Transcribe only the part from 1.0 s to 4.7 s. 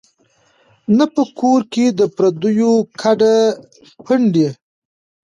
په کور کي د پردیو کډي پنډي